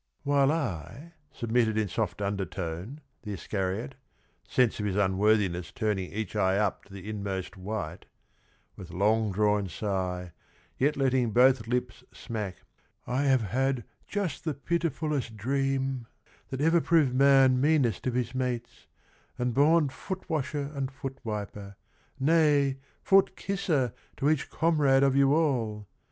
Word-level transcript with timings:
* 0.15 0.23
'While 0.23 0.51
I,' 0.51 1.13
submitted 1.31 1.77
in 1.77 1.87
soft 1.87 2.23
under 2.23 2.43
tone 2.43 3.01
The 3.21 3.33
Iscariot— 3.33 3.93
sense 4.57 4.79
of 4.79 4.87
his 4.87 4.95
unworthiness 4.95 5.71
Turning 5.71 6.11
each 6.11 6.35
eye 6.35 6.57
up 6.57 6.85
to 6.85 6.93
the 6.95 7.07
inmost 7.07 7.55
white— 7.55 8.07
With 8.75 8.89
long 8.89 9.31
drawn 9.31 9.69
sigh, 9.69 10.31
yet 10.79 10.97
letting 10.97 11.29
both 11.29 11.67
lips 11.67 12.03
smack,' 12.11 12.63
I 13.05 13.25
have 13.25 13.43
had 13.43 13.83
just 14.07 14.43
the 14.43 14.55
pitif 14.55 15.01
ullest 15.03 15.37
dream 15.37 16.07
That 16.49 16.61
ever 16.61 16.81
proved 16.81 17.13
man 17.13 17.61
meanest 17.61 18.07
of 18.07 18.15
his 18.15 18.33
mates, 18.33 18.87
And 19.37 19.53
born 19.53 19.89
foot 19.89 20.27
washer 20.27 20.71
and 20.73 20.89
foot 20.89 21.19
wiper, 21.23 21.75
nay 22.19 22.77
Foot 23.03 23.35
kisser 23.35 23.93
to 24.17 24.31
each 24.31 24.49
comrade 24.49 25.03
of 25.03 25.15
you 25.15 25.35
all 25.35 25.87